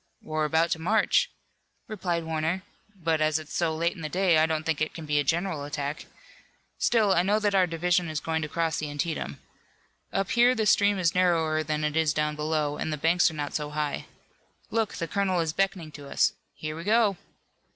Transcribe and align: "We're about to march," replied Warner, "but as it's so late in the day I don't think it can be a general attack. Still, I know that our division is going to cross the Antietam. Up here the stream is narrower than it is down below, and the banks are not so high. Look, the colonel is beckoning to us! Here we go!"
"We're 0.23 0.45
about 0.45 0.71
to 0.71 0.79
march," 0.81 1.29
replied 1.87 2.23
Warner, 2.23 2.63
"but 2.95 3.21
as 3.21 3.37
it's 3.37 3.53
so 3.53 3.75
late 3.75 3.93
in 3.95 4.01
the 4.01 4.09
day 4.09 4.39
I 4.39 4.47
don't 4.47 4.63
think 4.65 4.81
it 4.81 4.95
can 4.95 5.05
be 5.05 5.19
a 5.19 5.23
general 5.23 5.63
attack. 5.63 6.07
Still, 6.79 7.13
I 7.13 7.21
know 7.21 7.37
that 7.37 7.53
our 7.53 7.67
division 7.67 8.09
is 8.09 8.19
going 8.19 8.41
to 8.41 8.47
cross 8.49 8.79
the 8.79 8.89
Antietam. 8.89 9.39
Up 10.11 10.31
here 10.31 10.55
the 10.55 10.65
stream 10.65 10.97
is 10.97 11.13
narrower 11.13 11.61
than 11.61 11.83
it 11.83 11.95
is 11.95 12.15
down 12.15 12.35
below, 12.35 12.77
and 12.77 12.91
the 12.91 12.97
banks 12.97 13.29
are 13.29 13.35
not 13.35 13.53
so 13.53 13.69
high. 13.69 14.07
Look, 14.71 14.95
the 14.95 15.07
colonel 15.07 15.39
is 15.39 15.53
beckoning 15.53 15.91
to 15.91 16.09
us! 16.09 16.33
Here 16.55 16.75
we 16.75 16.83
go!" 16.83 17.17